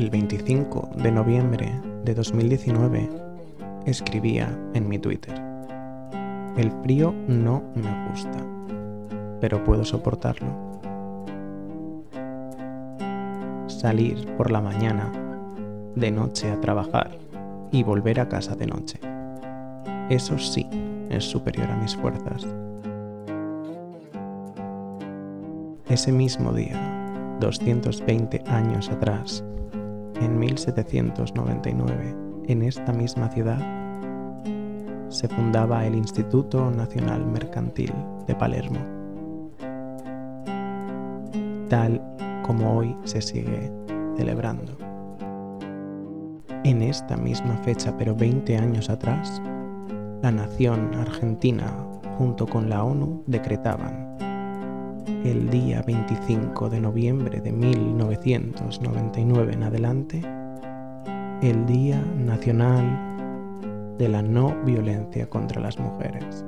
[0.00, 3.10] El 25 de noviembre de 2019
[3.84, 5.34] escribía en mi Twitter,
[6.56, 8.38] el frío no me gusta,
[9.42, 10.48] pero puedo soportarlo.
[13.66, 15.12] Salir por la mañana,
[15.94, 17.10] de noche a trabajar
[17.70, 18.98] y volver a casa de noche.
[20.08, 20.66] Eso sí
[21.10, 22.46] es superior a mis fuerzas.
[25.90, 29.44] Ese mismo día, 220 años atrás,
[30.20, 32.14] en 1799,
[32.46, 33.58] en esta misma ciudad,
[35.08, 37.92] se fundaba el Instituto Nacional Mercantil
[38.26, 38.78] de Palermo,
[41.68, 42.00] tal
[42.46, 43.72] como hoy se sigue
[44.16, 44.76] celebrando.
[46.64, 49.40] En esta misma fecha, pero 20 años atrás,
[50.22, 51.72] la nación argentina
[52.18, 54.10] junto con la ONU decretaban
[55.06, 60.22] el día 25 de noviembre de 1999 en adelante,
[61.42, 66.44] el Día Nacional de la No Violencia contra las Mujeres.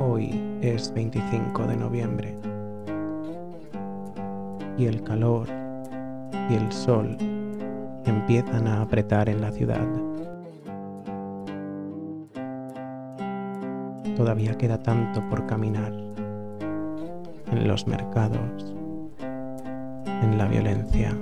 [0.00, 2.36] Hoy es 25 de noviembre
[4.78, 5.48] y el calor
[6.50, 7.16] y el sol
[8.10, 9.86] empiezan a apretar en la ciudad.
[14.16, 15.92] Todavía queda tanto por caminar
[17.52, 18.74] en los mercados,
[20.06, 21.16] en la violencia.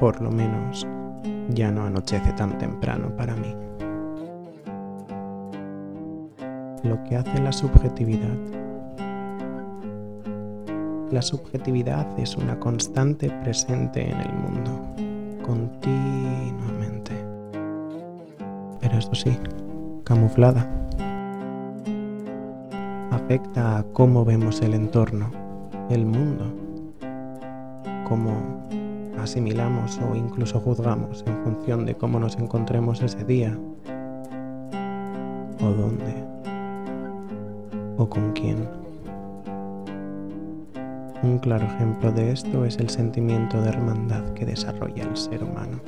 [0.00, 0.86] Por lo menos
[1.50, 3.54] ya no anochece tan temprano para mí.
[6.82, 8.61] Lo que hace la subjetividad
[11.12, 14.80] la subjetividad es una constante presente en el mundo,
[15.44, 17.12] continuamente.
[18.80, 19.38] Pero esto sí,
[20.04, 20.68] camuflada.
[23.10, 25.30] Afecta a cómo vemos el entorno,
[25.90, 26.46] el mundo,
[28.08, 28.32] cómo
[29.20, 33.56] asimilamos o incluso juzgamos en función de cómo nos encontremos ese día,
[35.60, 36.24] o dónde,
[37.98, 38.81] o con quién.
[41.22, 45.80] Un claro ejemplo de esto es el sentimiento de hermandad que desarrolla el ser humano.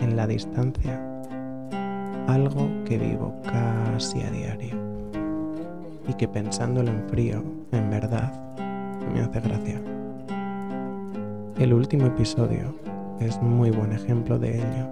[0.00, 0.98] En la distancia,
[2.26, 4.74] algo que vivo casi a diario
[6.08, 8.32] y que pensándolo en frío, en verdad,
[9.12, 9.82] me hace gracia.
[11.58, 12.74] El último episodio
[13.20, 14.88] es muy buen ejemplo de ello.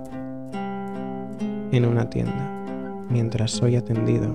[1.73, 2.51] En una tienda,
[3.09, 4.35] mientras soy atendido,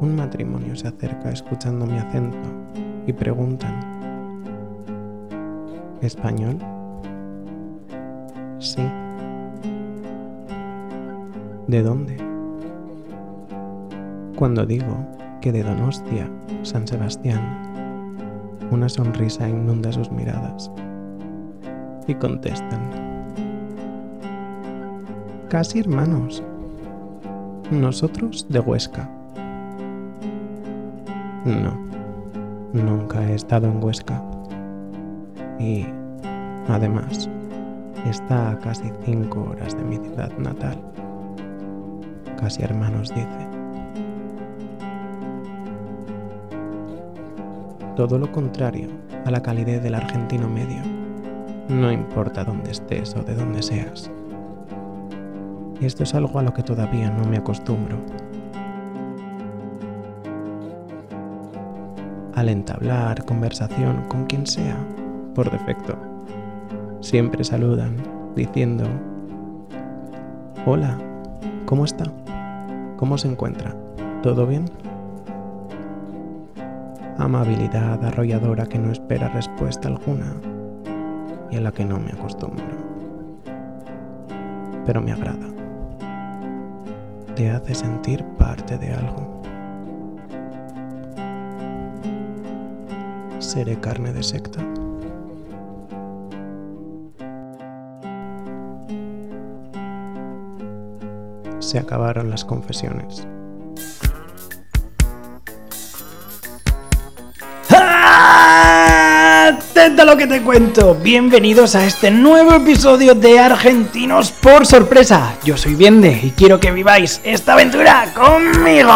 [0.00, 2.38] un matrimonio se acerca escuchando mi acento
[3.08, 3.85] y preguntan
[6.02, 6.58] ¿Español?
[8.58, 8.82] Sí.
[11.66, 12.16] ¿De dónde?
[14.36, 14.94] Cuando digo
[15.40, 16.30] que de Donostia,
[16.62, 17.40] San Sebastián,
[18.70, 20.70] una sonrisa inunda sus miradas
[22.06, 22.90] y contestan.
[25.48, 26.42] Casi hermanos.
[27.70, 29.10] Nosotros de Huesca.
[31.44, 31.72] No,
[32.74, 34.22] nunca he estado en Huesca
[35.58, 35.86] y,
[36.68, 37.28] además,
[38.08, 40.78] está a casi cinco horas de mi ciudad natal.
[42.38, 43.48] Casi hermanos dice.
[47.96, 48.90] Todo lo contrario
[49.24, 50.82] a la calidez del argentino medio.
[51.68, 54.10] No importa dónde estés o de dónde seas.
[55.80, 57.96] Esto es algo a lo que todavía no me acostumbro.
[62.34, 64.76] Al entablar conversación con quien sea,
[65.36, 65.94] por defecto.
[67.00, 67.94] Siempre saludan
[68.34, 68.84] diciendo,
[70.64, 70.96] hola,
[71.66, 72.04] ¿cómo está?
[72.96, 73.76] ¿Cómo se encuentra?
[74.22, 74.64] ¿Todo bien?
[77.18, 80.32] Amabilidad arrolladora que no espera respuesta alguna
[81.50, 82.64] y a la que no me acostumbro.
[84.86, 85.46] Pero me agrada.
[87.34, 89.42] Te hace sentir parte de algo.
[93.38, 94.75] ¿Seré carne de secta?
[101.58, 103.26] Se acabaron las confesiones.
[109.48, 110.94] Atenta lo que te cuento.
[110.94, 115.34] Bienvenidos a este nuevo episodio de Argentinos por sorpresa.
[115.44, 118.92] Yo soy Viende y quiero que viváis esta aventura conmigo.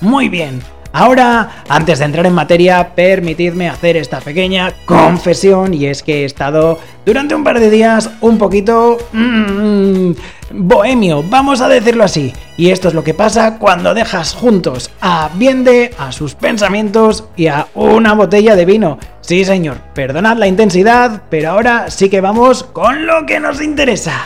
[0.00, 0.62] Muy bien.
[0.92, 6.24] Ahora, antes de entrar en materia, permitidme hacer esta pequeña confesión y es que he
[6.24, 8.98] estado durante un par de días un poquito...
[9.12, 10.12] Mmm,
[10.54, 12.32] bohemio, vamos a decirlo así.
[12.56, 17.46] Y esto es lo que pasa cuando dejas juntos a Viende, a sus pensamientos y
[17.46, 18.98] a una botella de vino.
[19.20, 24.24] Sí, señor, perdonad la intensidad, pero ahora sí que vamos con lo que nos interesa.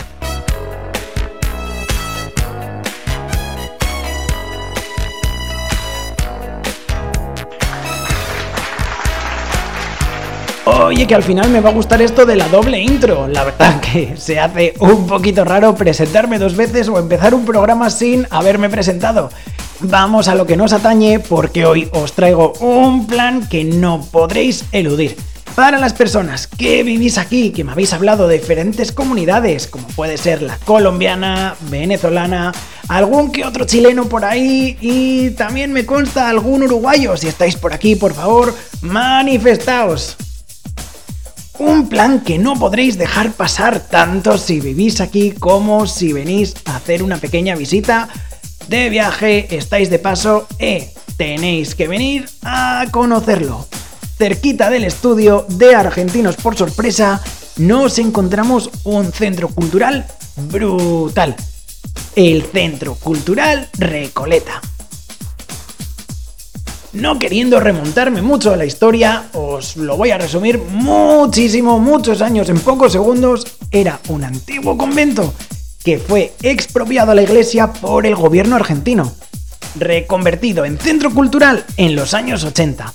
[10.78, 13.26] Oye, que al final me va a gustar esto de la doble intro.
[13.28, 17.88] La verdad que se hace un poquito raro presentarme dos veces o empezar un programa
[17.88, 19.30] sin haberme presentado.
[19.80, 24.66] Vamos a lo que nos atañe porque hoy os traigo un plan que no podréis
[24.70, 25.16] eludir.
[25.54, 30.18] Para las personas que vivís aquí, que me habéis hablado de diferentes comunidades, como puede
[30.18, 32.52] ser la colombiana, venezolana,
[32.88, 37.16] algún que otro chileno por ahí y también me consta algún uruguayo.
[37.16, 40.18] Si estáis por aquí, por favor, manifestaos.
[41.58, 46.76] Un plan que no podréis dejar pasar tanto si vivís aquí como si venís a
[46.76, 48.08] hacer una pequeña visita
[48.68, 53.66] de viaje, estáis de paso e tenéis que venir a conocerlo.
[54.18, 57.22] Cerquita del estudio de Argentinos por sorpresa,
[57.56, 60.06] nos encontramos un centro cultural
[60.36, 61.36] brutal.
[62.14, 64.60] El Centro Cultural Recoleta.
[66.96, 72.48] No queriendo remontarme mucho a la historia, os lo voy a resumir muchísimo, muchos años
[72.48, 75.34] en pocos segundos, era un antiguo convento
[75.84, 79.12] que fue expropiado a la iglesia por el gobierno argentino,
[79.78, 82.94] reconvertido en centro cultural en los años 80.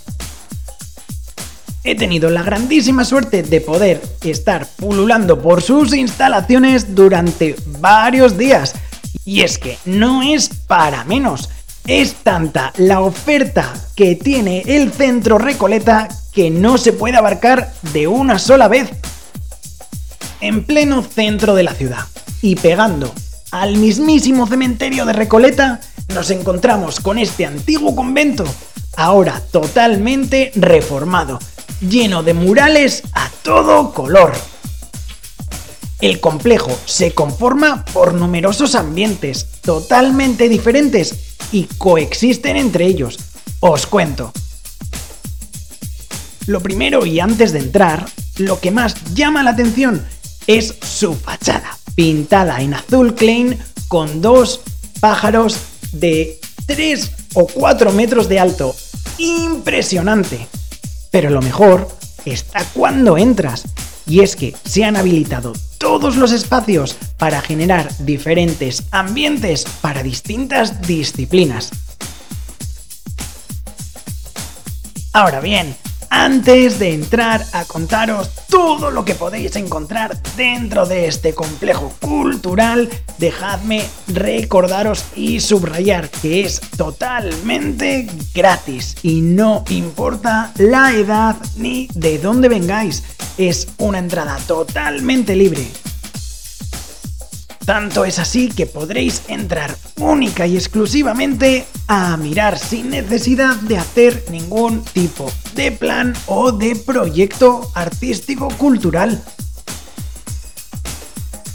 [1.83, 8.73] He tenido la grandísima suerte de poder estar pululando por sus instalaciones durante varios días.
[9.25, 11.49] Y es que no es para menos.
[11.87, 18.07] Es tanta la oferta que tiene el centro Recoleta que no se puede abarcar de
[18.07, 18.89] una sola vez.
[20.41, 22.05] En pleno centro de la ciudad
[22.41, 23.11] y pegando
[23.51, 25.81] al mismísimo cementerio de Recoleta,
[26.13, 28.45] nos encontramos con este antiguo convento,
[28.95, 31.39] ahora totalmente reformado,
[31.81, 34.33] lleno de murales a todo color.
[35.99, 43.19] El complejo se conforma por numerosos ambientes totalmente diferentes y coexisten entre ellos.
[43.59, 44.31] Os cuento.
[46.47, 48.07] Lo primero y antes de entrar,
[48.37, 50.05] lo que más llama la atención
[50.47, 54.61] es su fachada, pintada en azul Klein con dos
[54.99, 55.57] pájaros
[55.91, 58.75] de 3 o 4 metros de alto.
[59.17, 60.47] Impresionante.
[61.11, 61.87] Pero lo mejor
[62.25, 63.63] está cuando entras.
[64.07, 70.79] Y es que se han habilitado todos los espacios para generar diferentes ambientes para distintas
[70.83, 71.71] disciplinas.
[75.11, 75.75] Ahora bien,
[76.11, 82.89] antes de entrar a contaros todo lo que podéis encontrar dentro de este complejo cultural,
[83.17, 92.19] dejadme recordaros y subrayar que es totalmente gratis y no importa la edad ni de
[92.19, 93.03] dónde vengáis,
[93.37, 95.65] es una entrada totalmente libre.
[97.65, 104.25] Tanto es así que podréis entrar única y exclusivamente a mirar sin necesidad de hacer
[104.29, 109.21] ningún tipo de plan o de proyecto artístico cultural.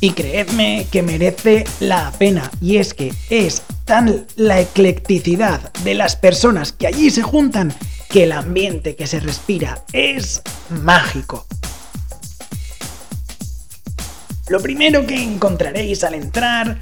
[0.00, 6.16] Y creedme que merece la pena, y es que es tan la eclecticidad de las
[6.16, 7.72] personas que allí se juntan
[8.08, 11.46] que el ambiente que se respira es mágico.
[14.48, 16.78] Lo primero que encontraréis al entrar,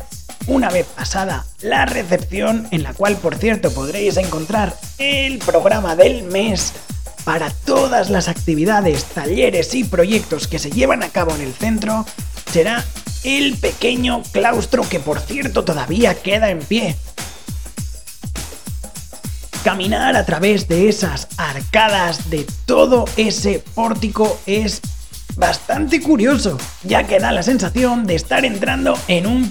[0.47, 6.25] una vez pasada la recepción, en la cual por cierto podréis encontrar el programa del
[6.25, 6.75] mes
[7.25, 12.04] para todas las actividades, talleres y proyectos que se llevan a cabo en el centro,
[12.52, 12.85] será
[13.25, 16.97] el pequeño claustro que por cierto todavía queda en pie.
[19.64, 24.83] Caminar a través de esas arcadas de todo ese pórtico es
[25.37, 29.50] bastante curioso, ya que da la sensación de estar entrando en un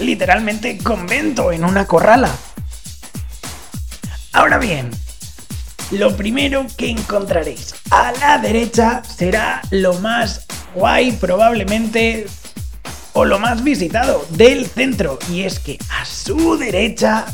[0.00, 2.30] literalmente convento, en una corrala.
[4.32, 4.90] Ahora bien,
[5.92, 12.26] lo primero que encontraréis a la derecha será lo más guay probablemente
[13.12, 17.26] o lo más visitado del centro y es que a su derecha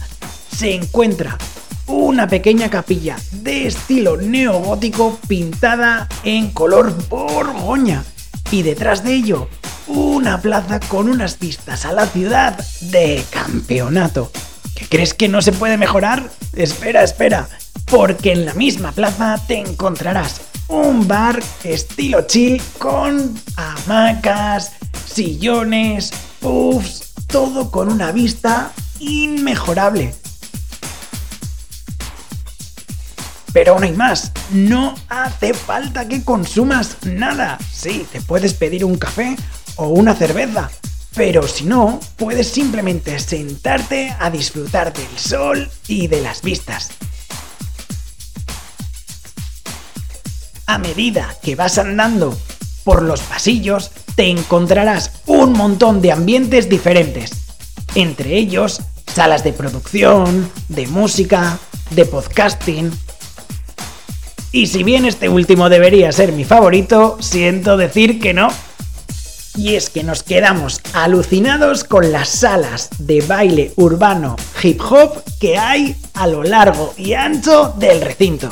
[0.55, 1.39] se encuentra
[1.87, 8.05] una pequeña capilla de estilo neogótico pintada en color borgoña
[8.51, 9.49] y detrás de ello
[9.87, 14.33] una plaza con unas vistas a la ciudad de campeonato.
[14.75, 16.29] ¿Qué crees que no se puede mejorar?
[16.55, 17.49] Espera, espera,
[17.91, 24.73] porque en la misma plaza te encontrarás un bar estilo chill con hamacas,
[25.07, 30.15] sillones, puffs, todo con una vista inmejorable.
[33.53, 37.59] Pero aún hay más, no hace falta que consumas nada.
[37.73, 39.37] Sí, te puedes pedir un café
[39.77, 40.71] o una cerveza,
[41.15, 46.91] pero si no, puedes simplemente sentarte a disfrutar del sol y de las vistas.
[50.69, 52.37] A medida que vas andando
[52.85, 57.31] por los pasillos, te encontrarás un montón de ambientes diferentes,
[57.95, 61.59] entre ellos salas de producción, de música,
[61.93, 62.93] de podcasting.
[64.53, 68.49] Y si bien este último debería ser mi favorito, siento decir que no.
[69.57, 75.57] Y es que nos quedamos alucinados con las salas de baile urbano hip hop que
[75.57, 78.51] hay a lo largo y ancho del recinto.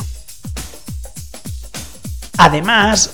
[2.38, 3.11] Además,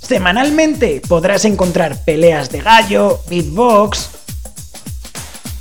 [0.00, 4.10] semanalmente podrás encontrar peleas de gallo, beatbox.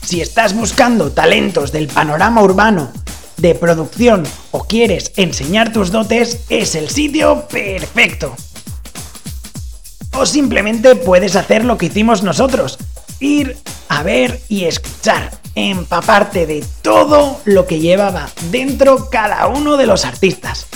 [0.03, 2.91] Si estás buscando talentos del panorama urbano,
[3.37, 8.35] de producción o quieres enseñar tus dotes, es el sitio perfecto.
[10.13, 12.77] O simplemente puedes hacer lo que hicimos nosotros,
[13.19, 19.87] ir a ver y escuchar, empaparte de todo lo que llevaba dentro cada uno de
[19.87, 20.67] los artistas.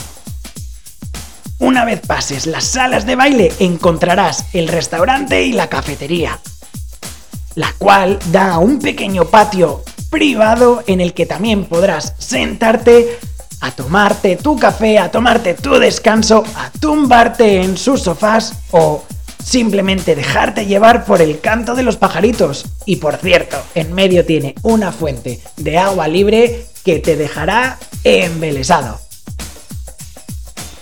[1.73, 6.39] Una vez pases las salas de baile encontrarás el restaurante y la cafetería,
[7.55, 13.17] la cual da a un pequeño patio privado en el que también podrás sentarte
[13.59, 19.03] a tomarte tu café, a tomarte tu descanso, a tumbarte en sus sofás o
[19.43, 22.65] simplemente dejarte llevar por el canto de los pajaritos.
[22.85, 29.02] Y por cierto, en medio tiene una fuente de agua libre que te dejará embelesado.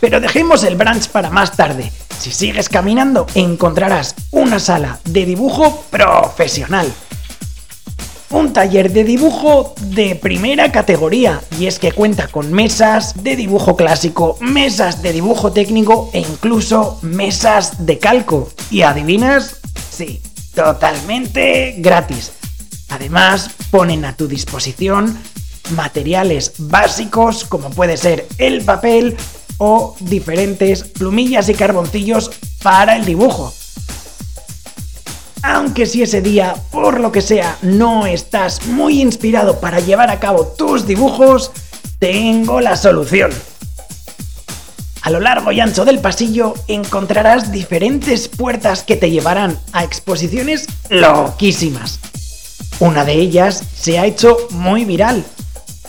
[0.02, 1.92] Pero dejemos el brunch para más tarde.
[2.20, 6.92] Si sigues caminando encontrarás una sala de dibujo profesional.
[8.32, 13.76] Un taller de dibujo de primera categoría y es que cuenta con mesas de dibujo
[13.76, 18.50] clásico, mesas de dibujo técnico e incluso mesas de calco.
[18.72, 19.58] ¿Y adivinas?
[19.92, 20.22] Sí,
[20.56, 22.32] totalmente gratis.
[22.90, 25.18] Además, ponen a tu disposición
[25.72, 29.16] materiales básicos como puede ser el papel
[29.64, 32.32] o diferentes plumillas y carboncillos
[32.64, 33.54] para el dibujo.
[35.44, 40.20] Aunque si ese día, por lo que sea, no estás muy inspirado para llevar a
[40.20, 41.52] cabo tus dibujos,
[42.00, 43.30] tengo la solución.
[45.04, 50.66] A lo largo y ancho del pasillo encontrarás diferentes puertas que te llevarán a exposiciones
[50.90, 52.00] loquísimas.
[52.80, 55.24] Una de ellas se ha hecho muy viral,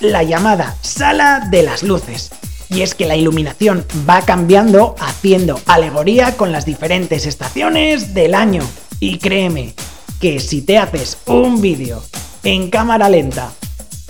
[0.01, 2.33] la llamada Sala de las Luces,
[2.73, 8.63] y es que la iluminación va cambiando haciendo alegoría con las diferentes estaciones del año.
[8.99, 9.75] Y créeme
[10.21, 12.03] que si te haces un vídeo
[12.43, 13.53] en cámara lenta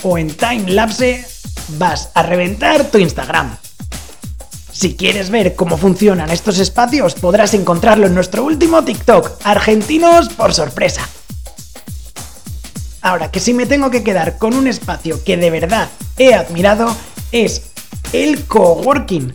[0.03, 1.27] o en time lapse,
[1.79, 3.57] vas a reventar tu Instagram.
[4.73, 10.55] Si quieres ver cómo funcionan estos espacios, podrás encontrarlo en nuestro último TikTok, Argentinos por
[10.55, 11.09] sorpresa.
[13.01, 15.89] Ahora que si me tengo que quedar con un espacio que de verdad
[16.19, 16.95] he admirado,
[17.33, 17.72] es
[18.13, 19.35] el coworking.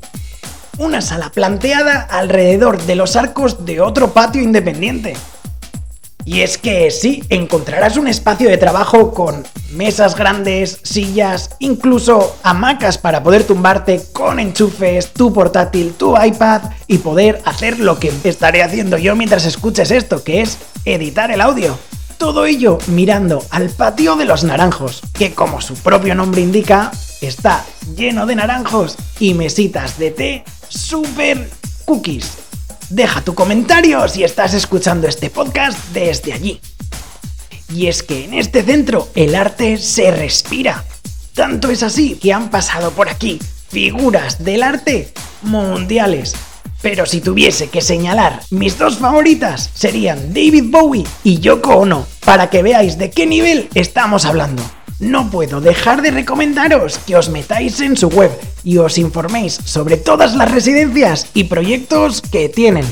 [0.77, 5.15] Una sala planteada alrededor de los arcos de otro patio independiente.
[6.27, 12.97] Y es que sí, encontrarás un espacio de trabajo con mesas grandes, sillas, incluso hamacas
[12.97, 18.61] para poder tumbarte con enchufes, tu portátil, tu iPad y poder hacer lo que estaré
[18.61, 21.77] haciendo yo mientras escuches esto, que es editar el audio.
[22.17, 27.63] Todo ello mirando al patio de los naranjos, que como su propio nombre indica, está
[27.95, 31.47] lleno de naranjos y mesitas de té super
[31.85, 32.39] cookies.
[32.89, 36.59] Deja tu comentario si estás escuchando este podcast desde allí.
[37.71, 40.85] Y es que en este centro el arte se respira.
[41.35, 46.33] Tanto es así que han pasado por aquí figuras del arte mundiales.
[46.81, 52.49] Pero si tuviese que señalar mis dos favoritas serían David Bowie y Yoko Ono, para
[52.49, 54.63] que veáis de qué nivel estamos hablando.
[54.99, 58.31] No puedo dejar de recomendaros que os metáis en su web
[58.63, 62.85] y os informéis sobre todas las residencias y proyectos que tienen.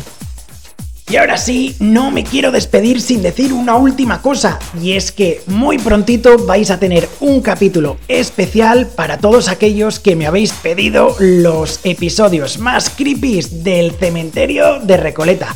[1.07, 5.43] Y ahora sí, no me quiero despedir sin decir una última cosa, y es que
[5.45, 11.15] muy prontito vais a tener un capítulo especial para todos aquellos que me habéis pedido
[11.19, 15.55] los episodios más creepy del cementerio de Recoleta.